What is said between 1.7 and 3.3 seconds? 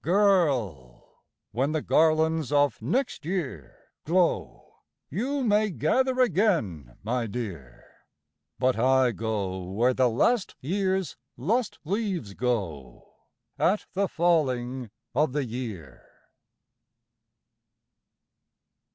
the garlands of next